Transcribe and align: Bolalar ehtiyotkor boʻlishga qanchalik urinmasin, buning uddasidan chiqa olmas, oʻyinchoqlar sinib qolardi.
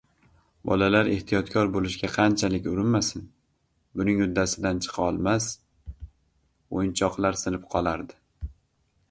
Bolalar 0.67 1.09
ehtiyotkor 1.15 1.67
boʻlishga 1.75 2.09
qanchalik 2.15 2.69
urinmasin, 2.71 3.27
buning 4.01 4.25
uddasidan 4.27 4.81
chiqa 4.87 5.05
olmas, 5.11 5.51
oʻyinchoqlar 6.81 7.41
sinib 7.45 7.71
qolardi. 7.77 8.21